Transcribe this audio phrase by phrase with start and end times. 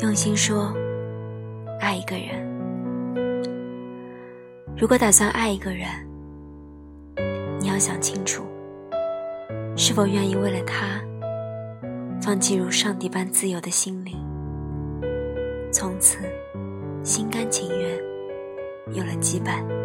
[0.00, 0.74] 用心说
[1.80, 2.44] 爱一个人。
[4.76, 5.86] 如果打算爱一个人
[7.60, 8.42] 你要想清楚
[9.76, 11.00] 是否愿意为了他
[12.20, 14.16] 放弃如上帝般自由的心灵？
[15.72, 16.18] 从此
[17.02, 17.96] 心甘情愿
[18.94, 19.83] 有了羁绊。